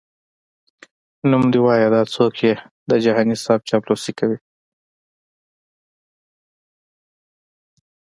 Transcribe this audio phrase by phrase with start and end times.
[1.29, 2.53] نوم دي وایه دا څوک یې
[2.89, 4.41] د جهاني صیب چاپلوسي کوي؟🤧🧐